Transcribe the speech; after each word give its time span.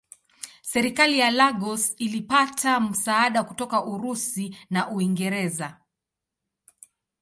Serikali 0.63 1.19
ya 1.19 1.31
Lagos 1.31 1.93
ilipata 1.97 2.79
msaada 2.79 3.43
kutoka 3.43 3.83
Urusi 3.85 4.57
na 4.69 4.89
Uingereza. 4.89 5.77